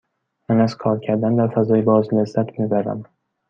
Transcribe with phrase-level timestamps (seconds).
[0.49, 3.03] من از کار کردن در فضای باز لذت می برم.